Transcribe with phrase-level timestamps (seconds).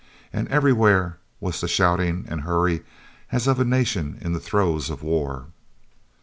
[0.33, 2.81] And everywhere was the shouting and hurry
[3.31, 5.49] as of a nation in the throes of war.